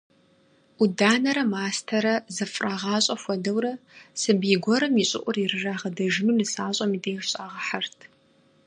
Ӏуданэрэ 0.77 1.43
мастэрэ 1.51 2.15
зэфӀрагъащӀэ 2.35 3.15
хуэдэурэ, 3.21 3.73
сабий 4.21 4.57
гуэрым 4.63 4.95
и 5.03 5.05
щӀыӀур 5.09 5.35
ирырагъэдэжыну 5.43 6.35
нысащӀэм 6.37 6.91
и 6.97 6.99
деж 7.03 7.21
щӀагъэхьэрт. 7.29 7.99